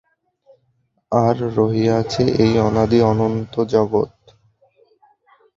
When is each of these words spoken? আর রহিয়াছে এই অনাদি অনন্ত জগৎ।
আর 1.11 1.35
রহিয়াছে 1.57 2.23
এই 2.43 2.53
অনাদি 2.59 2.99
অনন্ত 3.03 3.53
জগৎ। 3.73 4.13